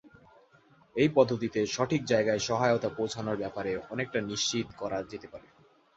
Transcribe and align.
এই 0.95 1.09
পদ্ধতিতে 1.15 1.59
সঠিক 1.67 2.01
জায়গায় 2.05 2.41
সহায়তা 2.47 2.89
পৌঁছানোর 2.97 3.37
ব্যাপারটা 3.37 3.81
অনেকটা 3.89 4.19
নিশ্চিত 4.29 4.67
করা 4.77 4.97
যেতে 5.03 5.27
পারে। 5.27 5.47